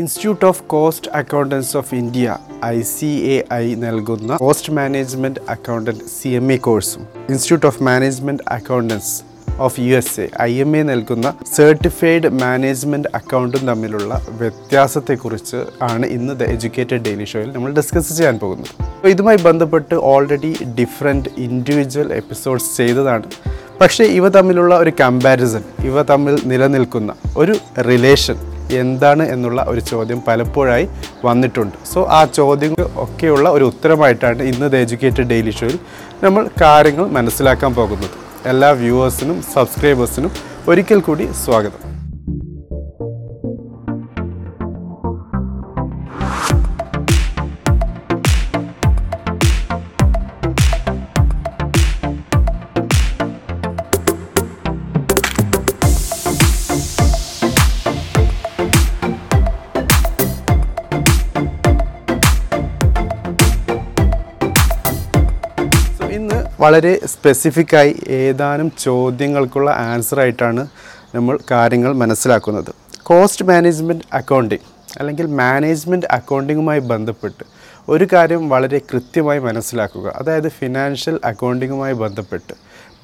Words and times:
Institute 0.00 0.44
of 0.48 0.62
cost 0.72 1.10
accountants 1.20 1.70
of 1.80 1.94
India 1.94 2.36
I 2.64 2.76
C 2.94 3.10
A 3.34 3.36
I 3.54 3.66
നൽകുന്ന 3.84 4.36
cost 4.36 4.72
management 4.78 5.40
accountant 5.48 6.04
C 6.16 6.28
M 6.28 6.52
A 6.52 6.56
കോഴ്സും 6.66 7.02
institute 7.30 7.66
of 7.66 7.82
management 7.88 8.44
accountants 8.48 9.12
of 9.66 9.80
U 9.80 9.92
S 9.96 10.14
A 10.20 10.26
I 10.42 10.50
M 10.64 10.72
A 10.76 10.82
നൽകുന്ന 10.82 11.28
certified 11.56 12.30
management 12.42 13.10
അക്കൗണ്ടും 13.14 13.62
തമ്മിലുള്ള 13.70 14.26
വ്യത്യാസത്തെക്കുറിച്ച് 14.40 15.60
ആണ് 15.90 16.06
ഇന്ന് 16.16 16.34
the 16.40 16.48
educated 16.54 17.02
daily 17.06 17.24
ഷോയിൽ 17.24 17.52
നമ്മൾ 17.52 17.72
discuss 17.72 18.16
ചെയ്യാൻ 18.16 18.38
പോകുന്നത്. 18.38 18.72
അപ്പോൾ 18.96 19.08
ഇതുമായി 19.08 19.40
ബന്ധപ്പെട്ട് 19.48 19.94
ഓൾറെഡി 20.12 20.52
ഡിഫറെന്റ് 20.80 21.32
ഇൻഡിവിജ്വൽ 21.38 22.12
എപ്പിസോഡ്സ് 22.12 22.76
ചെയ്തതാണ്. 22.76 23.24
പക്ഷേ 23.80 24.04
ഇവ 24.18 24.28
തമ്മിലുള്ള 24.28 24.74
ഒരു 24.78 24.92
കമ്പാരിസൺ 25.00 25.64
ഇവ 25.84 26.02
തമ്മിൽ 26.02 26.36
നിലനിൽക്കുന്ന 26.52 27.14
ഒരു 27.36 27.56
റിലേഷൻ 27.88 28.36
എന്താണ് 28.72 29.28
എന്നുള്ള 29.30 29.64
ഒരു 29.68 29.80
ചോദ്യം 29.80 30.22
പലപ്പോഴായി 30.28 30.88
വന്നിട്ടുണ്ട്. 31.24 31.76
സോ 31.92 32.02
ആ 32.10 32.24
ചോദ്യം 32.24 32.74
ഒക്കെയുള്ള 32.96 33.48
ഒരു 33.48 33.64
ഉത്തരമായിട്ടാണ് 33.64 34.42
ഇന്ന് 34.42 34.72
ദ 34.72 34.74
എഡ്യൂക്കേറ്റഡ് 34.74 35.28
ഡെയിലി 35.32 35.50
ഷോയിൽ 35.50 35.78
നമ്മൾ 36.24 36.48
കാര്യങ്ങൾ 36.62 37.06
മനസ്സിലാക്കാൻ 37.06 37.74
പോകുന്നത്. 37.74 38.10
എല്ലാ 38.46 38.70
വ്യൂവേഴ്സിനും 38.70 39.42
സബ്സ്ക്രൈബേഴ്സിനും 39.54 40.32
ഒരിക്കൽ 40.68 41.00
കൂടി 41.00 41.28
സ്വാഗതം. 41.44 41.95
വളരെ 66.60 67.00
സ്പെസിഫിക്കായി 67.06 68.02
ഏതാനും 68.08 68.72
ചോദ്യങ്ങൾക്കുള്ള 68.78 69.70
ആൻസർ 69.70 70.20
ആയിട്ടാണ് 70.20 70.66
നമ്മൾ 71.14 71.38
കാര്യങ്ങൾ 71.50 71.92
മനസ്സിലാക്കുന്നത്. 71.92 72.70
കോസ്റ്റ് 73.02 73.44
മാനേജ്മെന്റ് 73.44 74.04
അക്കൗണ്ടിങ് 74.12 74.66
അല്ലെങ്കിൽ 74.98 75.26
മാനേജ്മെന്റ് 75.26 76.06
അക്കൗണ്ടിങ്ങുമായി 76.10 76.80
ബന്ധപ്പെട്ട് 76.80 77.44
ഒരു 77.88 78.08
കാര്യം 78.12 78.48
വളരെ 78.48 78.78
കൃത്യമായി 78.78 79.38
മനസ്സിലാക്കുക. 79.38 80.06
അതായത് 80.16 80.48
ഫിനാൻഷ്യൽ 80.48 81.20
അക്കൗണ്ടിങ്ങുമായി 81.24 81.92
ബന്ധപ്പെട്ട്. 81.92 82.54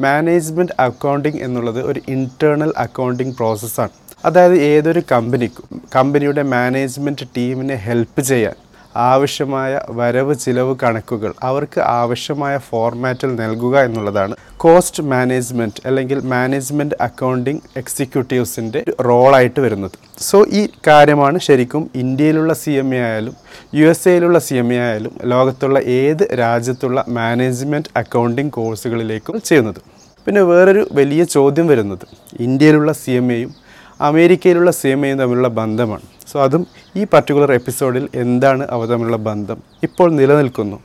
മാനേജ്മെന്റ് 0.00 0.72
അക്കൗണ്ടിങ് 0.80 1.40
എന്നുള്ളത് 1.40 1.82
ഒരു 1.82 2.00
ഇന്റേർണൽ 2.08 2.72
അക്കൗണ്ടിങ് 2.76 3.34
പ്രോസസ്സാണ് 3.34 3.94
അതായത് 4.24 4.56
ഏതൊരു 4.62 5.02
കമ്പനിക്കും 5.12 5.80
കമ്പനിയുടെ 5.96 6.42
മാനേജ്മെന്റ് 6.42 7.26
ടീമിനെ 7.36 7.74
ഹെൽപ്പ് 7.74 8.20
ചെയ്യാൻ 8.20 8.54
ആവശ്യമായ 8.96 9.80
വരവ് 9.90 10.34
ചിലവ് 10.34 10.76
കണക്കുകൾ 10.82 11.34
അവർക്ക് 11.42 11.80
ആവശ്യമായ 11.80 12.58
ഫോർമാറ്റിൽ 12.58 13.34
നൽകുക 13.34 13.78
എന്നുള്ളതാണ്. 13.78 14.36
കോസ്റ്റ് 14.56 15.02
മാനേജ്മെന്റ് 15.02 15.82
അല്ലെങ്കിൽ 15.86 16.20
മാനേജ്മെന്റ് 16.20 16.94
അക്കൗണ്ടിങ് 17.00 17.60
എക്സിക്യൂട്ടീവ്സിന്റെ 17.76 18.84
റോളായിട്ട് 19.00 19.60
വരുന്നത്. 19.60 19.90
സോ 20.18 20.44
ഈ 20.44 20.68
കാര്യമാണ് 20.86 21.38
ശരിക്കും 21.38 21.90
ഇന്ത്യയിലുള്ള 21.94 22.54
സി 22.54 22.70
എം 22.70 22.94
എ 22.94 22.98
ആയാലും 22.98 23.36
യു 23.74 23.86
എസ് 23.86 24.08
എയിലുള്ള 24.08 24.38
സി 24.38 24.54
എം 24.54 24.72
എ 24.72 24.76
ആയാലും 24.76 25.12
ലോകത്തുള്ള 25.24 25.78
ഏത് 25.78 26.28
രാജ്യത്തുള്ള 26.38 27.04
മാനേജ്മെന്റ് 27.08 27.88
അക്കൗണ്ടിംഗ് 27.96 28.52
കോഴ്സുകളിലേക്കും 28.52 29.40
ചെയ്യുന്നത്. 29.40 29.82
പിന്നെ 30.26 30.42
വേറൊരു 30.42 30.88
വലിയ 30.92 31.24
ചോദ്യം 31.24 31.66
വരുന്നത്. 31.66 32.06
ഇന്ത്യയിലുള്ള 32.40 32.92
സി 32.92 33.10
എം 33.10 33.32
എയും 33.32 33.61
അമേരിക്കയിലുള്ള 34.02 34.70
സി 34.70 34.88
എം 34.88 35.06
എയും 35.06 35.18
തമ്മിലുള്ള 35.18 35.48
ബന്ധമാണ്. 35.48 36.06
സോ 36.32 36.42
അതും 36.42 36.66
ഈ 36.96 37.04
പർട്ടിക്കുലർ 37.04 37.52
എപ്പിസോഡിൽ 37.52 38.08
എന്താണ് 38.14 38.68
അവ 38.70 38.86
തമ്മിലുള്ള 38.86 39.16
ബന്ധം? 39.16 39.58
ഇപ്പോൾ 39.82 40.12
നിലനിൽക്കുന്നു. 40.12 40.78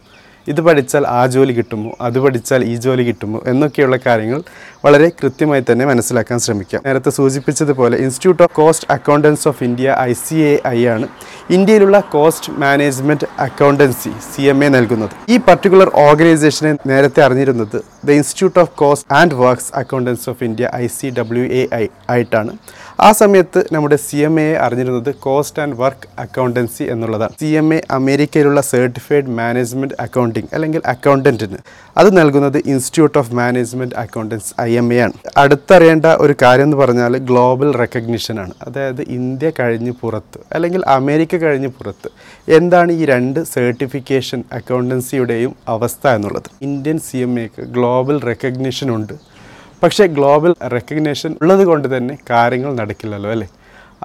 ഇത് 0.51 0.61
പഠിച്ചാൽ 0.61 1.07
ആ 1.07 1.25
ജോലി 1.25 1.53
കിട്ടുമോ? 1.53 1.97
അത് 2.01 2.19
പഠിച്ചാൽ 2.19 2.63
ഈ 2.63 2.75
ജോലി 2.75 3.03
കിട്ടുമോ? 3.03 3.43
എന്നൊക്കെയുള്ള 3.47 4.00
കാര്യങ്ങൾ 4.06 4.44
വളരെ 4.85 5.09
കൃത്യമായി 5.09 5.63
തന്നെ 5.72 5.85
മനസ്സിലാക്കാൻ 5.85 6.39
ശ്രമിക്കാം. 6.39 6.81
നേരത്തെ 6.85 7.09
സൂചിപ്പിച്ചതുപോലെ 7.09 7.97
institute 7.97 8.44
of 8.44 8.56
cost 8.56 8.88
accountants 8.89 9.47
of 9.47 9.63
India 9.63 9.95
I 10.00 10.13
C 10.13 10.35
A 10.35 10.61
I 10.67 10.85
ആണ് 10.85 11.07
ഇന്ത്യയിലുള്ള 11.50 12.00
cost 12.00 12.53
management 12.53 13.27
accountancy 13.39 14.09
C 14.35 14.41
M 14.41 14.66
A 14.66 14.69
നൽകുന്നത്. 14.69 15.09
ഈ 15.29 15.38
പർട്ടിക്കുലർ 15.38 15.91
ഓർഗനൈസേഷനെ 15.95 16.75
നേരത്തെ 16.88 17.23
അറിഞ്ഞിരുന്നത് 17.23 17.81
the 18.06 18.11
institute 18.11 18.59
of 18.59 18.72
cost 18.72 19.13
and 19.13 19.33
works 19.33 19.72
accountants 19.75 20.29
of 20.29 20.44
India 20.44 20.72
I 20.75 20.88
C 20.88 21.09
W 21.19 21.44
A 21.44 21.67
I 21.73 21.88
ആയിട്ടാണ്. 22.09 22.57
ആ 23.06 23.08
സമയത്ത് 23.12 23.59
നമ്മുടെ 23.74 23.96
സി 23.96 24.18
എം 24.28 24.35
എയെ 24.40 24.53
അറിഞ്ഞിരുന്നത് 24.66 25.09
കോസ്റ്റ് 25.25 25.59
ആൻഡ് 25.63 25.75
വർക്ക് 25.81 26.08
അക്കൗണ്ടൻസി 26.24 26.84
എന്നുള്ളതാണ്. 26.84 27.34
സി 27.41 27.50
എം 27.59 27.68
എ 27.74 27.78
അമേരിക്കയിലുള്ള 27.97 28.62
സർട്ടിഫൈഡ് 28.62 29.34
മാനേജ്മെന്റ് 29.40 29.96
അക്കൗണ്ടിങ് 30.06 30.50
അല്ലെങ്കിൽ 30.53 30.81
അക്കൗണ്ടന്റിന് 30.94 31.59
അത് 31.97 32.09
നൽകുന്നത് 32.18 32.57
institute 32.72 33.18
of 33.22 33.31
management 33.41 33.96
accountants 33.96 34.50
I 34.62 34.78
M 34.81 34.90
A 34.94 35.00
ആണ്. 35.06 35.13
അടുത്തറിയേണ്ട 35.44 36.06
ഒരു 36.06 36.36
കാര്യം 36.41 36.68
എന്ന് 36.69 36.78
പറഞ്ഞാൽ 36.78 37.18
ഗ്ലോബൽ 37.30 37.72
റെക്കഗ്നിഷനാണ് 37.84 38.53
അതായത് 38.68 39.02
ഇന്ത്യ 39.19 39.52
കഴിഞ്ഞ് 39.59 39.96
പുറത്ത് 40.02 40.41
അല്ലെങ്കിൽ 40.53 40.84
അമേരിക്ക 40.97 41.36
കഴിഞ്ഞ് 41.46 41.68
പുറത്ത് 41.68 42.12
എന്താണ് 42.59 42.91
ഈ 42.91 43.06
രണ്ട് 43.13 43.41
സർട്ടിഫിക്കേഷൻ 43.56 44.44
അക്കൗണ്ടൻസിയുടെയും 44.53 45.56
അവസ്ഥ 45.68 46.07
എന്നുള്ളത്. 46.07 46.52
ഇന്ത്യൻ 46.62 47.00
സി 47.00 47.18
എം 47.18 47.40
എക്ക് 47.40 47.62
ഗ്ലോബൽ 47.78 48.19
റെക്കഗ്നിഷൻ 48.31 48.90
ഉണ്ട്. 49.00 49.37
പക്ഷേ 49.83 50.05
ഗ്ലോബൽ 50.07 50.55
റെക്കഗ്നേഷൻ 50.63 51.35
ഉള്ളത് 51.41 51.65
കൊണ്ട് 51.65 51.97
തന്നെ 51.97 52.17
കാര്യങ്ങൾ 52.29 52.73
നടക്കില്ലല്ലോ 52.75 53.31
അല്ലേ? 53.31 53.47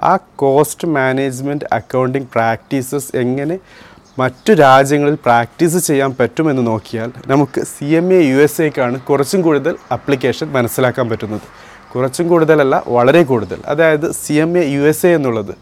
ആ 0.03 0.19
കോസ്റ്റ് 0.35 0.87
മാനേജ്മെന്റ് 0.87 1.65
അക്കൗണ്ടിങ് 1.71 2.25
പ്രാക്ടീസസ് 2.33 3.15
എങ്ങനെ 3.15 3.59
മറ്റു 4.19 4.53
രാജ്യങ്ങളിൽ 4.53 5.15
പ്രാക്ടീസ് 5.15 5.87
ചെയ്യാൻ 5.87 6.15
പറ്റുമെന്ന് 6.19 6.67
നോക്കിയാൽ 6.67 7.11
നമുക്ക് 7.27 7.61
C 7.61 7.85
M 7.85 8.13
A 8.13 8.19
U 8.21 8.35
S 8.35 8.61
എക്കാണ് 8.61 9.01
കുറച്ചും 9.01 9.41
കൂടുതൽ 9.41 9.77
അപ്ലിക്കേഷൻ 9.91 10.47
മനസ്സിലാക്കാൻ 10.51 11.09
പറ്റുന്നത്. 11.09 11.47
കുറച്ചും 11.95 12.27
കൂടുതലല്ല 12.27 12.83
വളരെ 12.87 13.23
കൂടുതൽ. 13.23 13.59
അതായത് 13.65 14.11
C 14.11 14.33
M 14.33 14.57
A 14.57 14.61
U 14.61 14.81
S 14.81 15.05
A 15.05 15.09
എന്നുള്ളത് 15.15 15.55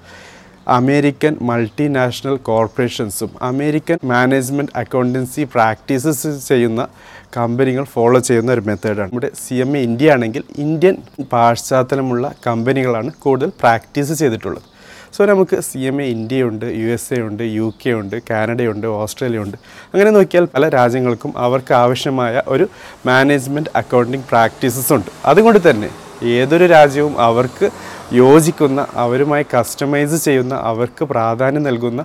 അമേരിക്കൻ 0.77 1.33
മൾട്ടിനാഷണൽ 1.49 2.35
കോർപ്പറേഷൻസും 2.49 3.31
അമേരിക്കൻ 3.49 3.97
മാനേജ്മെന്റ് 4.11 4.73
അക്കൗണ്ടൻസി 4.81 5.43
പ്രാക്ടീസസ് 5.53 6.29
ചെയ്യുന്ന 6.49 6.81
കമ്പനികൾ 7.37 7.83
ഫോളോ 7.93 8.19
ചെയ്യുന്ന 8.27 8.49
ഒരു 8.55 8.63
മെത്തേഡാണ്. 8.67 9.09
നമ്മുടെ 9.09 9.29
സി 9.43 9.55
എം 9.63 9.71
എ 9.77 9.81
ഇന്ത്യ 9.87 10.13
ആണെങ്കിൽ 10.15 10.43
ഇന്ത്യൻ 10.65 10.95
പാശ്ചാത്തലമുള്ള 11.31 12.25
കമ്പനികളാണ് 12.47 13.11
കൂടുതൽ 13.23 13.49
പ്രാക്ടീസ് 13.61 14.13
ചെയ്തിട്ടുള്ളത്. 14.21 14.67
സോ 15.15 15.21
നമുക്ക് 15.31 15.57
സി 15.69 15.79
എം 15.89 15.97
എ 16.03 16.05
ഇന്ത്യയുണ്ട് 16.15 16.65
യു 16.81 16.87
എസ് 16.95 17.09
എ 17.15 17.19
ഉണ്ട് 17.29 17.43
യു 17.57 17.67
കെ 17.81 17.91
ഉണ്ട് 18.01 18.15
കാനഡയുണ്ട് 18.29 18.87
ഓസ്ട്രേലിയ 18.99 19.39
ഉണ്ട് 19.45 19.57
അങ്ങനെ 19.93 20.11
നോക്കിയാൽ 20.17 20.45
പല 20.53 20.69
രാജ്യങ്ങൾക്കും 20.77 21.33
അവർക്ക് 21.45 21.73
ആവശ്യമായ 21.83 22.43
ഒരു 22.47 22.67
മാനേജ്മെന്റ് 23.09 23.73
അക്കൗണ്ടിങ് 23.81 24.27
പ്രാക്ടീസസ് 24.31 24.93
ഉണ്ട്. 24.97 25.11
അതുകൊണ്ട് 25.25 25.59
തന്നെ 25.69 25.89
ഏതൊരു 26.37 26.65
രാജ്യവും 26.65 27.13
അവർക്ക് 27.21 27.67
യോജിക്കുന്ന 28.19 28.87
അവരുമായി 28.95 29.45
കസ്റ്റമൈസ് 29.53 30.17
ചെയ്യുന്ന 30.25 30.55
അവർക്ക് 30.69 31.03
പ്രാധാന്യം 31.03 31.63
നൽകുന്ന 31.63 32.01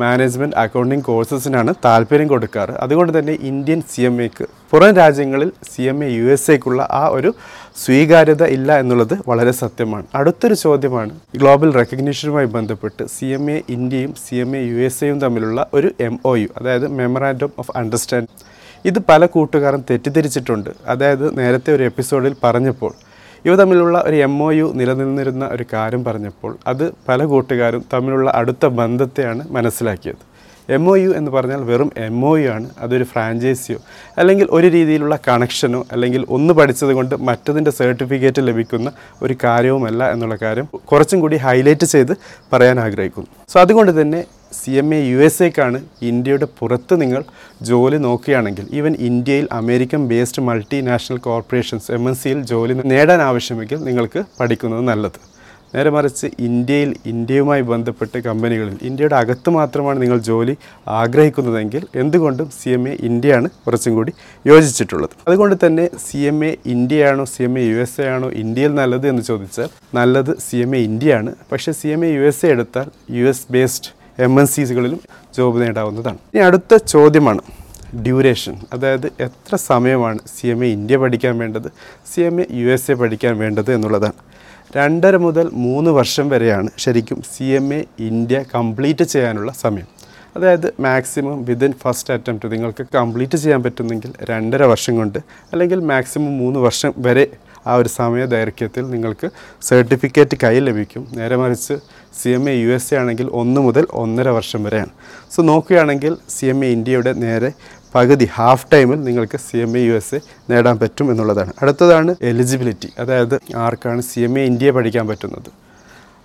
മാനേജ്മെന്റ് 0.00 0.56
അക്കൗണ്ടിങ് 0.56 1.02
കോഴ്സസിനാണ് 1.02 1.74
താല്പര്യം 1.84 2.28
കൊടുക്കാറ്. 2.28 2.72
അതുകൊണ്ട് 2.84 3.18
തന്നെ 3.18 3.34
ഇന്ത്യൻ 3.50 3.80
സി 3.92 4.02
എം 4.02 4.16
എക്ക് 4.22 4.44
പുറം 4.72 4.92
രാജ്യങ്ങളിൽ 4.94 5.52
C 5.70 5.82
M 5.82 6.04
A 6.04 6.08
U 6.08 6.26
S 6.34 6.50
എക്കുള്ള 6.50 6.88
ആ 6.90 7.08
ഒരു 7.08 7.30
സ്വീകാര്യത 7.84 8.44
ഇല്ല 8.56 8.78
എന്നുള്ളത് 8.82 9.14
വളരെ 9.28 9.52
സത്യമാണ്. 9.62 10.06
അടുത്തൊരു 10.14 10.54
ചോദ്യമാണ് 10.54 11.14
ഗ്ലോബൽ 11.36 11.72
റെക്കഗ്നീഷനുമായി 11.72 12.46
ബന്ധപ്പെട്ട് 12.46 13.02
സി 13.06 13.24
എം 13.38 13.50
എ 13.50 13.62
ഇന്ത്യയും 13.76 14.14
C 14.26 14.34
M 14.34 14.52
A 14.56 14.62
U 14.70 14.78
S 14.88 15.02
എയും 15.04 15.18
തമ്മിലുള്ള 15.20 15.66
ഒരു 15.74 15.90
എം 16.00 16.20
ഒ 16.24 16.36
യു 16.42 16.48
അതായത് 16.56 16.86
മെമ്മറാൻഡം 17.00 17.52
ഓഫ് 17.58 17.72
അണ്ടർസ്റ്റാൻഡിങ് 17.76 18.34
ഇത് 18.84 18.98
പല 19.08 19.26
കൂട്ടുകാരും 19.26 19.84
തെറ്റിദ്ധരിച്ചിട്ടുണ്ട്. 19.90 20.70
അതായത് 20.86 21.26
നേരത്തെ 21.38 21.70
ഒരു 21.74 21.82
എപ്പിസോഡിൽ 21.82 22.36
പറഞ്ഞപ്പോൾ 22.44 22.94
ഇവ 23.46 23.52
തമ്മിലുള്ള 23.60 23.96
ഒരു 24.06 24.16
എം 24.26 24.34
ഒ 24.46 24.48
യു 24.58 24.68
നിലനിന്നിരുന്ന 24.78 25.44
ഒരു 25.56 25.64
കാര്യം 25.72 26.02
പറഞ്ഞപ്പോൾ 26.06 26.52
അത് 26.70 26.84
പല 27.08 27.24
കൂട്ടുകാരും 27.32 27.82
തമ്മിലുള്ള 27.92 28.30
അടുത്ത 28.40 28.66
ബന്ധത്തെയാണ് 28.80 29.42
മനസ്സിലാക്കിയത്. 29.56 30.22
എം 30.76 30.84
ഒ 30.92 30.94
യു 31.00 31.10
എന്ന് 31.18 31.30
പറഞ്ഞാൽ 31.30 31.60
വെറും 31.68 31.90
എം 32.06 32.16
ഒ 32.30 32.32
യു 32.38 32.48
ആണ്. 32.54 32.68
അതൊരു 32.84 33.04
ഫ്രാഞ്ചൈസിയോ 33.10 33.78
അല്ലെങ്കിൽ 34.20 34.46
ഒരു 34.56 34.68
രീതിയിലുള്ള 34.76 35.16
കണക്ഷനോ 35.28 35.80
അല്ലെങ്കിൽ 35.92 36.22
ഒന്ന് 36.36 36.54
പഠിച്ചത് 36.58 36.92
കൊണ്ട് 36.98 37.14
മറ്റതിന്റെ 37.28 37.72
സർട്ടിഫിക്കറ്റ് 37.80 38.42
ലഭിക്കുന്ന 38.48 38.90
ഒരു 39.22 39.36
കാര്യവുമല്ല 39.44 40.10
എന്നുള്ള 40.14 40.38
കാര്യം 40.42 40.66
കുറച്ചും 40.92 41.20
കൂടി 41.24 41.38
ഹൈലൈറ്റ് 41.46 41.88
ചെയ്ത് 41.94 42.14
പറയാൻ 42.52 42.80
ആഗ്രഹിക്കുന്നു. 42.86 43.30
സോ 43.52 43.58
അതുകൊണ്ട് 43.60 43.92
തന്നെ 44.00 44.22
C 44.52 44.70
M 44.70 44.94
A 44.94 44.98
U 45.10 45.18
S 45.18 45.42
എക്കാണ് 45.42 45.78
ഇന്ത്യയുടെ 46.02 46.46
പുറത്ത് 46.58 47.00
നിങ്ങൾ 47.00 47.24
ജോലി 47.62 47.96
നോക്കുകയാണെങ്കിൽ 47.96 48.66
ഈവൻ 48.72 48.96
ഇന്ത്യയിൽ 49.00 49.48
American 49.52 50.08
based 50.08 50.40
multinational 50.40 51.18
corporations 51.18 51.92
M 51.92 52.08
N 52.08 52.14
സിയിൽ 52.14 52.42
ജോലി 52.42 52.74
നേടാൻ 52.84 53.22
ആവശ്യമെങ്കിൽ 53.22 53.84
നിങ്ങൾക്ക് 53.84 54.22
പഠിക്കുന്നത് 54.40 54.80
നല്ലത്. 54.80 55.18
നേരെ 55.74 55.90
മറിച്ച് 55.90 56.26
ഇന്ത്യയിൽ 56.38 56.94
ഇന്ത്യയുമായി 57.06 57.62
ബന്ധപ്പെട്ട 57.62 58.16
കമ്പനികളിൽ 58.16 58.76
ഇന്ത്യയുടെ 58.82 59.16
അകത്ത് 59.16 59.50
മാത്രമാണ് 59.50 60.02
നിങ്ങൾ 60.02 60.18
ജോലി 60.18 60.56
ആഗ്രഹിക്കുന്നതെങ്കിൽ 60.88 61.82
എന്തുകൊണ്ടും 61.94 62.50
സി 62.58 62.70
എം 62.70 62.88
എ 62.88 62.92
ഇന്ത്യയാണ് 63.08 63.48
കുറച്ചും 63.66 63.94
കൂടി 63.94 64.12
യോജിച്ചിട്ടുള്ളത്. 64.44 65.10
അതുകൊണ്ട് 65.28 65.66
തന്നെ 65.66 65.90
C 66.06 66.18
M 66.18 66.44
A 66.44 66.56
ഇന്ത്യയാണോ 66.66 67.24
C 67.24 67.42
M 67.42 67.58
A 67.58 67.64
U 67.70 67.76
S 67.76 68.00
A 68.00 68.08
ആണോ 68.14 68.30
ഇന്ത്യയിൽ 68.44 68.74
നല്ലത് 68.74 69.08
എന്ന് 69.08 69.22
ചോദിച്ചാൽ 69.22 69.68
നല്ലത് 69.94 70.32
സി 70.46 70.56
എം 70.56 70.76
എ 70.76 70.78
ഇന്ത്യയാണ്. 70.78 71.32
പക്ഷേ 71.52 71.72
C 71.72 71.88
M 71.88 72.04
A 72.04 72.10
U 72.16 72.20
S 72.20 72.46
A 72.46 72.48
എടുത്താൽ 72.48 72.88
U 73.10 73.26
S 73.26 73.46
based 73.52 73.95
M 74.18 74.40
N 74.40 74.46
സികളിലും 74.46 75.00
job 75.36 75.62
നേടാവുന്നതാണ്. 75.62 76.18
ഇനി 76.34 76.42
അടുത്ത 76.42 76.76
ചോദ്യമാണ്. 76.76 77.40
ഡ്യൂറേഷൻ 77.94 78.54
അതായത് 78.72 79.06
എത്ര 79.06 79.56
സമയമാണ് 79.56 80.18
സി 80.18 80.46
എം 80.46 80.64
എ 80.64 80.68
ഇന്ത്യ 80.68 80.96
പഠിക്കാൻ 80.96 81.38
വേണ്ടത് 81.38 81.68
C 82.14 82.20
M 82.20 82.40
A 82.40 82.46
U 82.50 82.68
S 82.68 82.90
A 82.90 82.94
പഠിക്കാൻ 82.94 83.38
വേണ്ടത് 83.38 83.74
എന്നുള്ളതാണ്. 83.74 84.18
രണ്ടര 84.76 85.16
മുതൽ 85.16 85.48
മൂന്ന് 85.52 85.90
വർഷം 85.90 86.28
വരെയാണ് 86.28 86.68
ശരിക്കും 86.78 87.22
C 87.22 87.44
M 87.44 87.74
A 87.74 87.84
India 88.00 88.44
complete 88.54 89.04
ചെയ്യാനുള്ള 89.04 89.52
സമയം. 89.52 89.86
അതായത് 90.36 90.74
മാക്സിമം 90.80 91.44
വിതിൻ 91.44 91.72
ഫസ്റ്റ് 91.72 92.14
അറ്റംപ്റ്റ് 92.14 92.52
നിങ്ങൾക്ക് 92.52 92.86
കംപ്ലീറ്റ് 92.94 93.36
ചെയ്യാൻ 93.36 93.62
പറ്റുന്നെങ്കിൽ 93.62 94.12
രണ്ടര 94.30 94.62
വർഷം 94.62 94.96
കൊണ്ട് 94.96 95.18
അല്ലെങ്കിൽ 95.52 95.80
മാക്സിമം 95.80 96.38
മൂന്ന് 96.38 96.60
വർഷം 96.60 96.94
വരെ 96.98 97.28
ആ 97.66 97.74
ഒരു 97.80 97.88
സമയ 97.88 98.24
ദൈർഘ്യത്തിൽ 98.34 98.84
നിങ്ങൾക്ക് 98.90 99.28
സർട്ടിഫിക്കറ്റ് 99.68 100.36
കയ്യിൽ 100.42 100.64
ലഭിക്കും. 100.68 101.02
നേരെ 101.18 101.36
മറിച്ച് 101.42 101.74
C 102.18 102.30
M 102.36 102.44
A 102.50 102.54
U 102.62 102.70
S 102.76 102.94
A 102.94 102.98
ആണെങ്കിൽ 102.98 103.26
ഒന്ന് 103.40 103.60
മുതൽ 103.60 103.86
ഒന്നര 104.02 104.28
വർഷം 104.28 104.64
വരെയാണ്. 104.64 104.92
സോ 105.32 105.42
നോക്കുകയാണെങ്കിൽ 105.42 106.16
സി 106.36 106.46
എം 106.46 106.64
എ 106.64 106.70
ഇന്ത്യയുടെ 106.76 107.12
നേരെ 107.24 107.50
പകുതി 107.94 108.26
ഹാഫ് 108.36 108.66
ടൈമിൽ 108.72 108.98
നിങ്ങൾക്ക് 109.04 109.38
C 109.46 109.58
M 109.64 109.72
A 109.78 109.82
U 109.88 109.92
S 109.92 110.14
A 110.14 110.20
നേടാൻ 110.50 110.76
പറ്റും 110.78 111.10
എന്നുള്ളതാണ്. 111.10 111.52
അടുത്തതാണ് 111.62 112.14
എലിജിബിലിറ്റി 112.30 112.88
അതായത് 112.98 113.36
ആർക്കാണ് 113.66 114.00
സി 114.00 114.20
എം 114.20 114.34
എ 114.38 114.44
ഇന്ത്യ 114.44 114.70
പഠിക്കാൻ 114.70 115.06
പറ്റുന്നത്? 115.08 115.50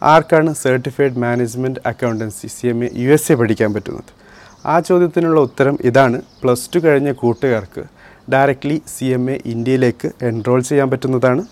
ആർക്കാണ് 0.04 0.54
certified 0.54 1.20
management 1.26 1.82
accountancy 1.86 2.48
C 2.48 2.68
M 2.68 2.80
A 2.86 2.90
U 3.04 3.10
S 3.18 3.32
A 3.32 3.36
പഠിക്കാൻ 3.36 3.74
പറ്റുന്നത്? 3.74 4.12
ആ 4.66 4.80
ചോദ്യത്തിനുള്ള 4.80 5.40
ഉത്തരം 5.40 5.78
ഇതാണ്. 5.90 6.22
പ്ലസ് 6.44 6.70
ടു 6.76 6.80
കഴിഞ്ഞ 6.80 7.12
കൂട്ടുകാർക്ക് 7.12 7.84
ഡയറക്റ്റ്ലി 8.30 8.82
സി 8.98 9.06
എം 9.06 9.32
എ 9.32 9.40
ഇന്ത്യയിലേക്ക് 9.46 10.12
എൻറോൾ 10.22 10.62
ചെയ്യാൻ 10.62 10.90
പറ്റുന്നതാണ്. 10.90 11.44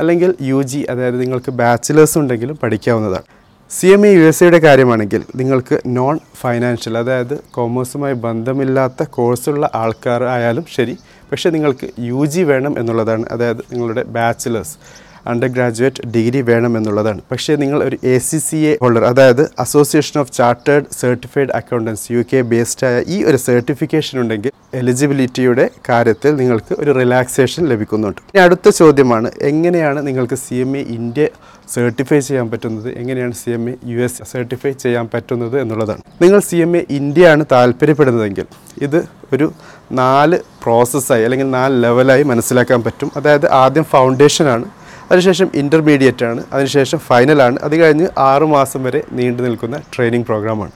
അല്ലെങ്കിൽ 0.00 0.34
യു 0.42 0.62
ജി 0.62 0.86
അതായത് 0.90 1.22
നിങ്ങൾക്ക് 1.22 1.50
ബാച്ചിലേഴ്സ് 1.50 2.18
ഉണ്ടെങ്കിലും 2.18 2.58
പഠിക്കാവുന്നതാണ്. 2.62 3.22
C 3.70 3.86
M 3.86 4.06
A 4.06 4.10
U 4.12 4.20
S 4.20 4.44
എയുടെ 4.44 4.58
കാര്യമാണെങ്കിൽ 4.58 5.22
നിങ്ങൾക്ക് 5.36 5.80
നോൺ 5.86 6.18
ഫൈനാൻഷ്യൽ 6.40 6.98
അതായത് 6.98 7.38
കോമേഴ്സുമായി 7.50 8.14
ബന്ധമില്ലാത്ത 8.14 9.02
കോഴ്സുള്ള 9.02 9.70
ആൾക്കാർ 9.74 10.24
ആയാലും 10.24 10.64
ശരി. 10.76 10.96
പക്ഷേ 11.32 11.50
നിങ്ങൾക്ക് 11.50 11.90
യു 11.98 12.24
ജി 12.26 12.42
വേണം 12.42 12.78
എന്നുള്ളതാണ് 12.78 13.24
അതായത് 13.30 13.62
നിങ്ങളുടെ 13.72 14.02
ബാച്ചിലേഴ്സ് 14.02 14.76
അണ്ടർ 15.26 15.48
ഗ്രാജുവേറ്റ് 15.56 16.06
ഡിഗ്രി 16.14 16.40
വേണമെന്നുള്ളതാണ്. 16.50 17.20
പക്ഷേ 17.30 17.56
നിങ്ങൾ 17.56 17.84
ഒരു 17.84 17.98
A 18.04 18.18
C 18.18 18.38
C 18.38 18.56
A 18.56 18.72
holder 18.82 19.04
അതായത് 19.04 19.42
association 19.58 20.20
of 20.20 20.32
chartered 20.32 20.84
certified 21.00 21.50
accountants 21.50 22.12
U 22.12 22.22
K 22.32 22.40
ആയ 22.88 23.02
ഈ 23.06 23.24
ഒരു 23.24 23.36
സർട്ടിഫിക്കേഷൻ 23.36 24.20
ഉണ്ടെങ്കിൽ 24.20 24.52
എലിജിബിലിറ്റിയുടെ 24.74 25.70
കാര്യത്തിൽ 25.88 26.36
നിങ്ങൾക്ക് 26.36 26.74
ഒരു 26.78 26.90
റിലാക്സേഷൻ 26.92 27.62
ലഭിക്കുന്നുണ്ട്. 27.68 28.20
ഇനി 28.32 28.42
അടുത്ത 28.42 28.68
ചോദ്യമാണ് 28.68 29.30
എങ്ങനെയാണ് 29.40 30.06
നിങ്ങൾക്ക് 30.06 30.34
C 30.34 30.54
M 30.54 30.76
A 30.76 30.80
India 30.80 31.26
certify 31.74 32.18
ചെയ്യാൻ 32.18 32.50
പറ്റുന്നത്? 32.50 32.88
എങ്ങനെയാണ് 33.00 33.32
C 33.32 33.50
M 33.50 33.70
A 33.70 33.74
U 33.86 33.98
S 33.98 34.22
certify 34.32 34.72
ചെയ്യാൻ 34.72 35.08
പറ്റുന്നത് 35.14 35.60
എന്നുള്ളതാണ്. 35.60 36.02
നിങ്ങൾ 36.22 36.40
സി 36.40 36.56
എം 36.56 36.76
എ 36.76 36.86
ഇന്ത്യയാണ് 36.90 37.44
താല്പര്യപ്പെടുന്നതെങ്കിൽ 37.52 38.46
ഇത് 38.82 39.04
ഒരു 39.32 39.52
നാല് 39.92 40.36
പ്രോസസ്സായി 40.64 41.22
അല്ലെങ്കിൽ 41.22 41.50
നാല് 41.50 41.82
ലെവലായി 41.84 42.22
മനസ്സിലാക്കാൻ 42.22 42.82
പറ്റും. 42.82 43.10
അതായത് 43.16 43.52
ആദ്യം 43.52 43.84
ഫൗണ്ടേഷനാണ് 43.84 44.66
അതിനുശേഷം 45.10 45.48
ഇന്റർമീഡിയറ്റ് 45.62 46.24
ആണ്. 46.30 46.40
അതിനുശേഷം 46.54 46.98
ഫൈനലാണ് 47.08 47.56
അത് 47.66 47.74
കഴിഞ്ഞ് 47.80 48.06
ആറ് 48.30 48.46
മാസം 48.56 48.80
വരെ 48.86 49.00
നീണ്ടു 49.18 49.42
നിൽക്കുന്ന 49.46 49.76
ട്രെയിനിങ് 49.94 50.26
പ്രോഗ്രാമാണ് 50.30 50.74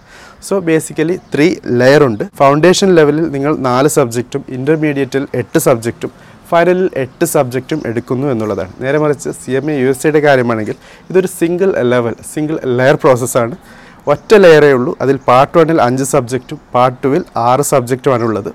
സോ 0.48 0.54
ബേസിക്കലി 0.68 1.16
ത്രീ 1.34 1.46
ലെയർ 1.80 2.02
ഉണ്ട്. 2.06 2.24
ഫൗണ്ടേഷൻ 2.40 2.88
ലെവലിൽ 2.98 3.26
നിങ്ങൾ 3.34 3.52
നാല് 3.68 3.90
സബ്ജക്റ്റും 3.98 4.42
ഇന്റർമീഡിയറ്റിൽ 4.56 5.22
എട്ട് 5.42 5.58
സബ്ജക്റ്റും 5.66 6.10
ഫൈനലിൽ 6.50 6.88
എട്ട് 7.02 7.24
സബ്ജക്റ്റും 7.34 7.80
എടുക്കുന്നു 7.90 8.26
എന്നുള്ളതാണ്. 8.32 8.72
നേരെ 8.82 8.98
മറിച്ച് 9.04 9.30
C 9.42 9.52
M 9.58 9.66
A 9.70 9.76
U 9.82 9.88
S 9.92 10.02
സിയുടെ 10.02 10.20
കാര്യമാണെങ്കിൽ 10.26 10.76
ഇതൊരു 11.10 11.28
സിംഗിൾ 11.38 11.70
ലെവൽ 11.92 12.14
സിംഗിൾ 12.32 12.56
ലെയർ 12.78 12.96
പ്രോസസ്സാണ് 13.04 13.56
ഒറ്റ 14.12 14.32
ലെയറേ 14.44 14.70
ഉള്ളൂ. 14.78 14.92
അതിൽ 15.02 15.16
പാർട്ട് 15.30 15.56
വണ്ണിൽ 15.58 15.78
അഞ്ച് 15.82 16.06
സബ്ജക്റ്റും 16.14 16.58
പാർട്ട് 16.74 16.98
ടുവിൽ 17.04 17.22
ആറ് 17.48 17.64
സബ്ജക്റ്റുമാണുള്ളത് 17.72 18.50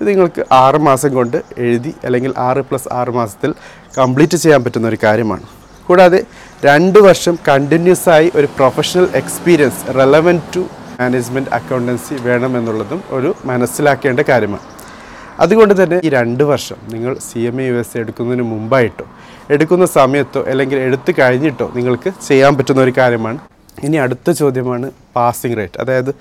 ഇത് 0.00 0.08
നിങ്ങൾക്ക് 0.08 0.42
ആറ് 0.62 0.78
മാസം 0.88 1.10
കൊണ്ട് 1.14 1.36
എഴുതി 1.66 1.92
അല്ലെങ്കിൽ 2.06 2.32
ആറ് 2.48 2.60
പ്ലസ് 2.68 2.88
ആറ് 2.98 3.12
മാസത്തിൽ 3.18 3.52
കംപ്ലീറ്റ് 3.98 4.38
ചെയ്യാൻ 4.42 4.60
പറ്റുന്ന 4.64 4.88
ഒരു 4.92 4.98
കാര്യമാണ്. 5.04 5.46
കൂടാതെ 5.86 6.20
രണ്ട് 6.64 6.98
വർഷം 7.08 7.34
കണ്ടിന്യൂസ് 7.48 8.08
ആയി 8.16 8.28
ഒരു 8.38 8.48
professional 8.56 9.06
experience 9.20 9.82
relevant 9.98 10.46
to 10.54 10.62
management 11.00 11.52
accountancy 11.58 12.14
വേണമെന്നുള്ളതും 12.26 13.00
ഒരു 13.16 13.30
മനസ്സിലാക്കേണ്ട 13.50 14.20
കാര്യമാണ്. 14.30 14.66
അതുകൊണ്ട് 15.44 15.74
തന്നെ 15.80 15.96
ഈ 16.06 16.08
രണ്ട് 16.18 16.42
വർഷം 16.52 16.78
നിങ്ങൾ 16.92 17.12
C 17.26 17.40
M 17.48 17.56
A 17.62 17.66
U 17.68 17.74
S 17.82 17.96
എടുക്കുന്നതിന് 18.02 18.44
മുമ്പായിട്ടോ 18.52 19.04
എടുക്കുന്ന 19.54 19.84
സമയത്തോ 19.98 20.40
അല്ലെങ്കിൽ 20.52 20.78
എടുത്തു 20.86 21.12
കഴിഞ്ഞിട്ടോ 21.20 21.66
നിങ്ങൾക്ക് 21.76 22.10
ചെയ്യാൻ 22.28 22.52
പറ്റുന്ന 22.58 22.80
ഒരു 22.86 22.94
കാര്യമാണ്. 22.98 23.38
ഇനി 23.86 23.96
അടുത്ത 24.04 24.30
ചോദ്യമാണ് 24.40 24.86
പാസിംഗ് 25.16 25.56
റേറ്റ് 25.58 25.78
അതായത് 25.80 26.12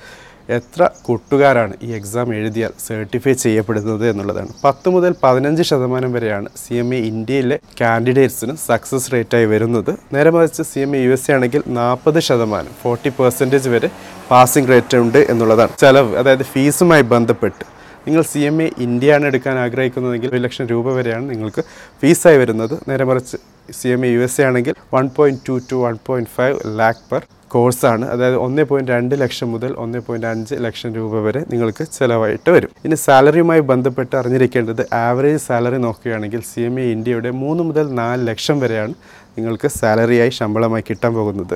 എത്ര 0.56 0.82
കൂട്ടുകാരാണ് 1.06 1.74
ഈ 1.86 1.90
എക്സാം 1.98 2.28
എഴുതിയാൽ 2.36 2.74
സർട്ടിഫൈ 2.86 3.34
ചെയ്യപ്പെടുന്നത് 3.44 4.04
എന്നുള്ളതാണ്. 4.12 4.52
പത്ത് 4.64 4.90
മുതൽ 4.96 5.14
പതിനഞ്ച് 5.24 5.64
ശതമാനം 5.70 6.12
വരെയാണ് 6.18 6.50
സി 6.62 6.76
എം 6.82 6.90
എ 6.98 7.00
ഇന്ത്യയിലെ 7.12 7.58
കാൻഡിഡേറ്റ്സിന് 7.82 8.54
സക്സസ് 8.68 9.12
റേറ്റായി 9.14 9.48
വരുന്നത്. 9.54 9.92
നേരെ 10.16 10.32
മറിച്ച് 10.36 10.64
C 10.72 10.80
M 10.86 10.94
A 10.96 11.02
U 11.06 11.12
S 11.18 11.32
A 11.32 11.36
ആണെങ്കിൽ 11.36 11.64
നാൽപ്പത് 11.80 12.20
ശതമാനം 12.30 12.74
ഫോർട്ടി 12.84 13.12
പെർസെന്റേജ് 13.20 13.72
വരെ 13.76 13.90
പാസിംഗ് 14.32 14.72
റേറ്റ് 14.74 14.98
ഉണ്ട് 15.04 15.20
എന്നുള്ളതാണ്. 15.34 15.74
ചിലവ് 15.84 16.16
അതായത് 16.22 16.46
ഫീസുമായി 16.54 17.06
ബന്ധപ്പെട്ട്. 17.16 17.64
നിങ്ങൾ 18.08 18.22
സി 18.32 18.42
എം 18.50 18.58
എ 18.66 18.68
ഇന്ത്യയാണ് 18.88 19.26
എടുക്കാൻ 19.30 19.56
ആഗ്രഹിക്കുന്നതെങ്കിൽ 19.66 20.30
ഒരു 20.36 20.42
ലക്ഷം 20.48 20.66
രൂപ 20.74 20.94
വരെയാണ് 20.98 21.26
നിങ്ങൾക്ക് 21.32 21.62
ഫീസായി 22.02 22.38
വരുന്നത്. 22.44 22.76
നേരെ 22.90 23.06
മറിച്ച് 23.10 23.38
C 23.80 23.88
M 23.96 24.04
A 24.06 24.12
U 24.14 24.22
S 24.28 24.40
A 24.42 24.46
ആണെങ്കിൽ 24.50 24.76
one 24.94 25.08
point 25.18 25.42
two 25.48 25.56
two 25.72 25.78
one 25.86 25.98
point 26.08 26.32
five 26.38 26.56
lakh 26.80 27.04
per 27.12 27.24
കോഴ്സാണ് 27.54 28.06
അതായത് 28.14 28.38
ഒന്ന് 28.46 28.64
പോയിന്റ് 28.70 28.92
രണ്ട് 28.96 29.16
ലക്ഷം 29.24 29.50
മുതൽ 29.54 29.72
ഒന്ന് 29.84 30.00
പോയിന്റ് 30.08 30.28
അഞ്ച് 30.32 30.56
ലക്ഷം 30.66 30.92
രൂപ 30.98 31.22
വരെ 31.26 31.42
നിങ്ങൾക്ക് 31.52 31.84
ചിലവായിട്ട് 31.98 32.50
വരും. 32.56 32.72
ഇനി 32.86 32.98
സാലറിയുമായി 33.06 33.64
ബന്ധപ്പെട്ട് 33.72 34.14
അറിഞ്ഞിരിക്കേണ്ടത് 34.22 34.84
ആവറേജ് 35.04 35.42
സാലറി 35.48 35.80
നോക്കുകയാണെങ്കിൽ 35.88 36.42
സി 36.52 36.62
എം 36.70 36.78
എ 36.80 36.86
ഇന്ത്യയുടെ 36.96 37.32
മൂന്ന് 37.44 37.66
മുതൽ 37.70 37.88
നാല് 38.02 38.28
ലക്ഷം 38.30 38.60
വരെയാണ് 38.64 38.96
നിങ്ങൾക്ക് 39.38 39.70
സാലറിയായി 39.80 40.34
ശമ്പളമായി 40.40 40.86
കിട്ടാൻ 40.90 41.14
പോകുന്നത്. 41.20 41.56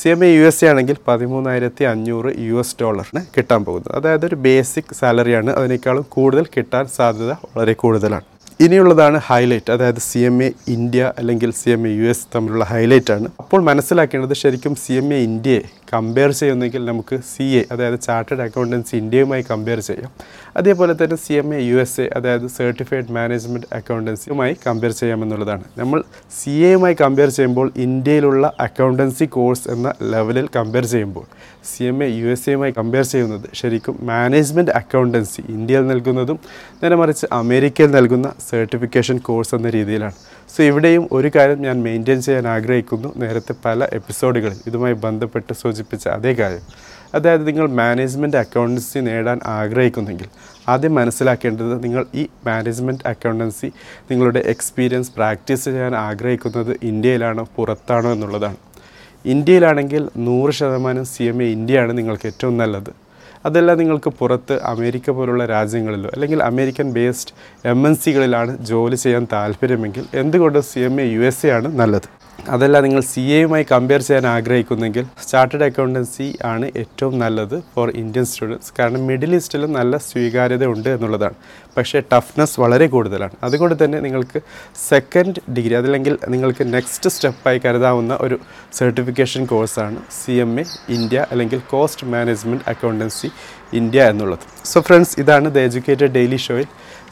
C 0.00 0.08
M 0.12 0.20
A 0.26 0.28
U 0.34 0.44
S 0.50 0.62
A 0.64 0.68
ആണെങ്കിൽ 0.72 0.96
പതിമൂന്നായിരത്തി 1.08 1.84
അഞ്ഞൂറ് 1.92 2.30
യു 2.48 2.58
എസ് 2.62 2.76
ഡോളറിന് 2.80 3.22
കിട്ടാൻ 3.36 3.60
പോകുന്നത്. 3.64 3.92
അതായത് 3.98 4.26
ഒരു 4.30 4.38
ബേസിക് 4.46 4.94
സാലറിയാണ് 5.00 5.50
അതിനേക്കാളും 5.60 6.06
കൂടുതൽ 6.16 6.46
കിട്ടാൻ 6.56 6.86
സാധ്യത 6.98 7.32
വളരെ 7.56 7.74
കൂടുതലാണ്. 7.84 8.26
ഇനിയുള്ളതാണ് 8.64 9.18
ഹൈലൈറ്റ് 9.28 9.70
അതായത് 9.72 10.00
സി 10.06 10.20
എം 10.28 10.36
എ 10.46 10.48
ഇന്ത്യ 10.68 11.12
അല്ലെങ്കിൽ 11.18 11.50
C 11.60 11.70
M 11.70 11.82
A 11.88 11.92
U 11.98 12.06
S 12.12 12.26
തമ്മിലുള്ള 12.34 12.64
ഹൈലൈറ്റ് 12.64 13.12
ആണ്. 13.14 13.28
അപ്പോൾ 13.42 13.60
മനസ്സിലാക്കേണ്ടത് 13.68 14.34
ശരിക്കും 14.42 14.74
സി 14.82 14.92
എം 14.92 15.08
എ 15.14 15.18
ഇന്ത്യയെ 15.28 15.62
കമ്പയർ 15.92 16.30
ചെയ്യുന്നെങ്കിൽ 16.40 16.82
നമുക്ക് 16.90 17.16
സി 17.30 17.46
എ 17.60 17.62
അതായത് 17.72 17.98
ചാർട്ടേഡ് 18.06 18.42
അക്കൗണ്ടൻസി 18.46 18.94
ഇന്ത്യയുമായി 19.02 19.44
കമ്പയർ 19.50 19.80
ചെയ്യാം. 19.88 20.10
അതേപോലെ 20.60 20.92
തന്നെ 21.00 21.16
C 21.24 21.34
M 21.40 21.48
A 21.56 21.60
U 21.68 21.76
S 21.84 22.00
A 22.04 22.06
അതായത് 22.18 22.46
സർട്ടിഫൈഡ് 22.56 23.12
മാനേജ്മെന്റ് 23.18 23.68
അക്കൗണ്ടൻസിയുമായി 23.78 24.54
കമ്പയർ 24.66 24.92
ചെയ്യാമെന്നുള്ളതാണ്. 25.00 25.64
നമ്മൾ 25.80 25.98
സി 26.38 26.54
എയുമായി 26.68 26.96
കമ്പയർ 27.02 27.30
ചെയ്യുമ്പോൾ 27.38 27.68
ഇന്ത്യയിലുള്ള 27.86 28.52
അക്കൗണ്ടൻസി 28.66 29.28
കോഴ്സ് 29.36 29.66
എന്ന 29.74 29.94
ലെവലിൽ 30.14 30.48
കമ്പയർ 30.58 30.86
ചെയ്യുമ്പോൾ 30.94 31.26
C 31.70 31.84
M 31.90 31.98
A 32.04 32.08
U 32.18 32.28
S 32.34 32.46
എയുമായി 32.50 32.72
കമ്പയർ 32.78 33.04
ചെയ്യുന്നത് 33.12 33.46
ശരിക്കും 33.60 33.96
മാനേജ്മെന്റ് 34.10 34.72
അക്കൗണ്ടൻസി 34.80 35.42
ഇന്ത്യയിൽ 35.56 35.84
നൽകുന്നതും 35.92 36.38
നേരെ 36.82 36.96
മറിച്ച് 37.02 37.26
അമേരിക്കയിൽ 37.40 37.90
നൽകുന്ന 37.98 38.28
സർട്ടിഫിക്കേഷൻ 38.50 39.18
കോഴ്സ് 39.28 39.54
എന്ന 39.58 39.70
രീതിയിലാണ്. 39.70 40.16
സോ 40.56 40.62
ഇവിടെയും 40.62 41.08
ഒരു 41.12 41.30
കാര്യം 41.36 41.62
ഞാൻ 41.62 41.82
മെയിന്റെയിൻ 41.82 42.22
ചെയ്യാൻ 42.22 42.48
ആഗ്രഹിക്കുന്നു. 42.48 43.12
നേരത്തെ 43.16 43.54
പല 43.64 43.84
എപ്പിസോഡുകളിൽ 43.92 44.56
ഇതുമായി 44.66 44.92
ബന്ധപ്പെട്ട് 44.92 45.52
സൂചിപ്പിച്ച 45.52 46.08
അതേ 46.08 46.32
കാര്യം. 46.32 46.60
അതായത് 47.14 47.46
നിങ്ങൾ 47.46 47.68
മാനേജ്മെന്റ് 47.68 48.36
അക്കൗണ്ടൻസി 48.36 48.98
നേടാൻ 48.98 49.40
ആഗ്രഹിക്കുന്നെങ്കിൽ 49.46 50.26
ആദ്യം 50.68 50.94
മനസ്സിലാക്കേണ്ടത് 50.94 51.84
നിങ്ങൾ 51.84 52.06
ഈ 52.14 52.26
മാനേജ്മെന്റ് 52.46 53.08
അക്കൗണ്ടൻസി 53.08 53.72
നിങ്ങളുടെ 54.10 54.42
എക്സ്പീരിയൻസ് 54.46 55.12
പ്രാക്ടീസ് 55.16 55.64
ചെയ്യാൻ 55.64 55.96
ആഗ്രഹിക്കുന്നത് 55.96 56.76
ഇന്ത്യയിലാണോ 56.82 57.48
പുറത്താണോ 57.56 58.12
എന്നുള്ളതാണ്. 58.12 58.56
ഇന്ത്യയിലാണെങ്കിൽ 59.24 60.08
നൂറ് 60.16 60.50
ശതമാനം 60.50 61.04
സി 61.04 61.22
എം 61.22 61.42
എ 61.42 61.46
ഇന്ത്യയാണ് 61.46 61.98
നിങ്ങൾക്ക് 61.98 62.26
ഏറ്റവും 62.26 62.58
നല്ലത്. 62.58 63.01
അതല്ല 63.44 63.74
നിങ്ങൾക്ക് 63.74 64.10
പുറത്ത് 64.10 64.54
അമേരിക്ക 64.62 65.10
പോലുള്ള 65.10 65.46
രാജ്യങ്ങളിലോ 65.46 66.10
അല്ലെങ്കിൽ 66.14 66.42
അമേരിക്കൻ 66.42 66.92
ബേസ്ഡ് 66.92 67.34
എം 67.64 67.86
എൻ 67.86 67.94
സികളിലാണ് 67.94 68.52
ജോലി 68.70 68.96
ചെയ്യാൻ 68.96 69.26
താല്പര്യമെങ്കിൽ 69.32 70.04
എന്തുകൊണ്ട് 70.14 70.60
C 70.60 70.80
M 70.80 71.00
A 71.00 71.06
U 71.12 71.20
S 71.20 71.46
A 71.46 71.50
ആണ് 71.50 71.78
നല്ലത്? 71.80 72.08
അതല്ല 72.50 72.80
നിങ്ങൾ 72.80 73.00
സി 73.00 73.20
എയുമായി 73.20 73.64
കമ്പയർ 73.70 74.00
ചെയ്യാൻ 74.00 74.26
ആഗ്രഹിക്കുന്നെങ്കിൽ 74.26 75.04
ചാർട്ടേഡ് 75.30 75.64
അക്കൗണ്ടൻസി 75.64 76.38
ആണ് 76.44 76.70
ഏറ്റവും 76.76 77.18
നല്ലത് 77.18 77.62
ഫോർ 77.74 77.90
ഇന്ത്യൻ 77.90 78.24
സ്റ്റുഡൻസ് 78.24 78.72
കാരണം 78.78 79.06
മിഡിൽ 79.06 79.34
ഈസ്റ്റിലും 79.34 79.72
നല്ല 79.72 79.96
സ്വീകാര്യത 79.96 80.64
ഉണ്ട് 80.64 80.88
എന്നുള്ളതാണ്. 80.88 81.34
പക്ഷേ 81.76 82.02
ടഫ്നെസ് 82.12 82.60
വളരെ 82.60 82.86
കൂടുതലാണ്. 82.86 83.32
അതുകൊണ്ട് 83.44 83.84
തന്നെ 83.84 84.00
നിങ്ങൾക്ക് 84.00 84.40
സെക്കൻഡ് 84.88 85.40
ഡിഗ്രി 85.56 85.74
അതല്ലെങ്കിൽ 85.74 86.18
നിങ്ങൾക്ക് 86.28 86.74
നെക്സ്റ്റ് 86.74 87.10
സ്റ്റെപ്പായി 87.10 87.58
കരുതാവുന്ന 87.64 88.18
ഒരു 88.20 88.38
സർട്ടിഫിക്കേഷൻ 88.78 89.44
കോഴ്സാണ് 89.46 89.96
സി 90.24 90.32
എം 90.32 90.60
എ 90.60 90.64
ഇന്ത്യ 90.88 91.26
അല്ലെങ്കിൽ 91.30 91.60
കോസ്റ്റ് 91.70 92.06
മാനേജ്മെന്റ് 92.06 92.64
അക്കൗണ്ടൻസി 92.68 93.30
ഇന്ത്യ 93.72 94.02
എന്നുള്ളത്. 94.02 94.40
സോ 94.64 94.80
ഫ്രണ്ട്സ് 94.80 95.20
ഇതാണ് 95.20 95.54
ദ 95.54 95.58
എഡ്യൂക്കേറ്റഡ് 95.58 96.12
ഡെയിലി 96.12 96.36
ഷോയിൽ 96.36 96.66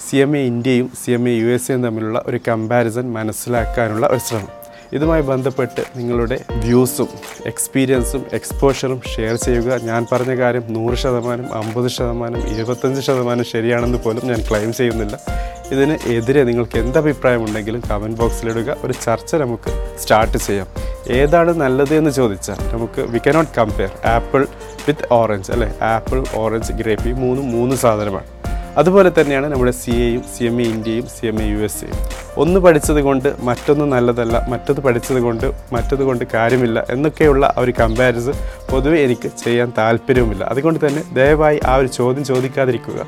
സി 0.09 0.17
എം 0.17 0.37
എ 0.37 0.47
ഇന്ത്യയും 0.47 0.91
C 1.05 1.11
M 1.13 1.29
A 1.29 1.33
U 1.33 1.47
S 1.47 1.71
എയും 1.73 1.85
തമ്മിലുള്ള 1.85 2.23
ഒരു 2.27 2.41
കമ്പാരിസൺ 2.49 3.13
മനസ്സിലാക്കാനുള്ള 3.13 4.07
ഒരു 4.07 4.19
ശ്രമം. 4.19 4.60
ഇതുമായി 4.93 5.23
ബന്ധപ്പെട്ട് 5.23 5.83
നിങ്ങളുടെ 5.97 6.45
വ്യൂസും 6.51 7.09
എക്സ്പീരിയൻസും 7.47 8.23
എക്സ്പോഷറും 8.33 9.01
ഷെയർ 9.17 9.37
ചെയ്യുക. 9.37 9.79
ഞാൻ 9.83 10.07
പറഞ്ഞ 10.13 10.39
കാര്യം 10.39 10.65
നൂറ് 10.69 10.95
ശതമാനം 10.95 11.55
അമ്പത് 11.55 11.89
ശതമാനം 11.89 12.41
ഇരുപത്തഞ്ച് 12.55 13.01
ശതമാനം 13.01 13.45
ശരിയാണെന്ന് 13.45 13.99
പോലും 13.99 14.27
ഞാൻ 14.27 14.41
ക്ലെയിം 14.51 14.73
ചെയ്യുന്നില്ല. 14.73 15.19
ഇതിന് 15.73 15.99
എതിരെ 16.13 16.45
നിങ്ങൾക്ക് 16.45 16.79
എന്ത് 16.79 16.99
അഭിപ്രായമുണ്ടെങ്കിലും 16.99 17.83
കമന്റ് 17.91 18.19
ബോക്സിലിടുക 18.19 18.77
ഒരു 18.85 18.93
ചർച്ച 18.93 19.35
നമുക്ക് 19.35 19.99
സ്റ്റാർട്ട് 20.01 20.39
ചെയ്യാം. 20.39 20.67
ഏതാണ് 21.09 21.53
നല്ലത് 21.55 21.95
എന്ന് 21.95 22.11
ചോദിച്ചാൽ 22.11 22.59
നമുക്ക് 22.73 23.01
we 23.01 23.21
cannot 23.27 23.53
compare 23.59 23.93
apple 24.05 24.47
with 24.89 25.13
orange 25.13 25.53
അല്ലേ? 25.53 25.71
ആപ്പിൾ 25.83 26.25
ഓറഞ്ച് 26.35 26.73
ഗ്രേപ്പി 26.73 27.13
മൂന്നും 27.13 27.51
മൂന്ന് 27.53 27.77
സാധനമാണ്. 27.77 28.40
അതുപോലെ 28.77 29.11
തന്നെയാണ് 29.19 29.53
നമ്മുടെ 29.53 29.71
സി 29.71 29.91
എയും 29.91 30.23
സി 30.23 30.45
എം 30.45 30.61
എ 30.61 30.65
ഇന്ത്യയും 30.65 31.07
C 31.07 31.27
M 31.27 31.43
A 31.43 31.47
U 31.49 31.59
S 31.59 31.85
എയും 31.85 31.97
ഒന്ന് 32.37 32.61
പഠിച്ചത് 32.61 33.01
കൊണ്ട് 33.01 33.37
മറ്റൊന്ന് 33.43 33.85
നല്ലതല്ല 33.85 34.47
മറ്റത് 34.49 34.81
പഠിച്ചത് 34.81 35.21
കൊണ്ട് 35.21 35.53
മറ്റത് 35.73 36.03
കൊണ്ട് 36.03 36.25
കാര്യമില്ല 36.35 36.87
എന്നൊക്കെയുള്ള 36.91 37.55
ആ 37.57 37.61
ഒരു 37.61 37.73
കമ്പാരിസൺ 37.81 38.33
പൊതുവെ 38.71 39.01
എനിക്ക് 39.01 39.31
ചെയ്യാൻ 39.45 39.73
താല്പര്യവുമില്ല. 39.79 40.45
അതുകൊണ്ട് 40.45 40.87
തന്നെ 40.87 41.03
ദയവായി 41.15 41.61
ആ 41.67 41.77
ഒരു 41.77 41.87
ചോദ്യം 41.87 42.25
ചോദിക്കാതിരിക്കുക. 42.25 43.07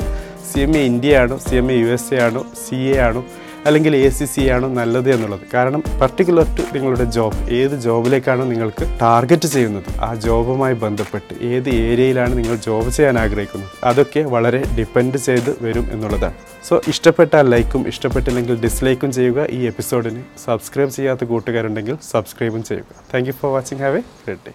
C 0.53 0.61
M 0.61 0.77
A 0.77 0.81
ഇന്ത്യയാണോ 0.81 1.39
C 1.39 1.57
M 1.57 1.73
A 1.73 1.75
U 1.75 1.87
S 1.87 2.15
A 2.15 2.19
ആണോ 2.19 2.45
സി 2.69 2.75
എ 2.75 2.99
ആണോ 2.99 3.25
അല്ലെങ്കിൽ 3.67 3.97
എ 3.97 4.09
സി 4.09 4.25
സി 4.25 4.43
ആണ് 4.49 4.67
നല്ലത് 4.77 5.15
എന്നുള്ളത്. 5.15 5.41
കാരണം 5.55 5.83
പർട്ടിക്കുലർ 6.01 6.47
ടു 6.57 6.63
നിങ്ങളുടെ 6.75 7.05
ജോബ് 7.05 7.51
ഏത് 7.51 7.75
ജോബിലേക്കാണ് 7.81 8.51
നിങ്ങൾക്ക് 8.51 8.99
ടാർഗറ്റ് 9.03 9.49
ചെയ്യുന്നത്? 9.49 9.85
ആ 10.01 10.15
ജോബുമായി 10.15 10.75
ബന്ധപ്പെട്ട് 10.75 11.45
ഏത് 11.45 11.69
ഏരിയയിലാണ് 11.69 12.39
നിങ്ങൾ 12.39 12.57
ജോബ് 12.57 12.91
ചെയ്യാൻ 12.91 13.19
ആഗ്രഹിക്കുന്നത്? 13.19 13.71
അതൊക്കെ 13.85 14.21
വളരെ 14.21 14.63
ഡിപ്പെൻഡ് 14.79 15.17
ചെയ്ത് 15.17 15.65
വരും 15.65 15.89
എന്നുള്ളതാണ്. 15.93 16.35
സോ 16.69 16.81
ഇഷ്ടപ്പെട്ട 16.89 17.35
ലൈക്കും 17.37 17.89
ഇഷ്ടപ്പെട്ടില്ലെങ്കിൽ 17.89 18.61
ഡിസ്ലൈക്കും 18.61 19.13
ചെയ്യുക. 19.13 19.47
ഈ 19.51 19.61
എപ്പിസോഡിന് 19.67 20.23
സബ്സ്ക്രൈബ് 20.47 20.91
ചെയ്യാത്ത 20.91 21.25
കൂട്ടുകാരുണ്ടെങ്കിൽ 21.25 21.97
സബ്സ്ക്രൈബും 22.13 22.63
ചെയ്യുക. 22.63 22.85
Thank 23.15 23.31
for 23.31 23.53
watching 23.53 23.81
have 23.81 23.97
a 23.97 24.05
great 24.27 24.41
day 24.47 24.53